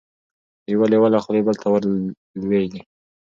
د 0.63 0.65
یوه 0.73 0.85
لېوه 0.91 1.07
له 1.13 1.19
خولې 1.23 1.41
بل 1.47 1.55
ته 1.61 1.67
ور 1.73 1.83
لوېږي 2.41 2.81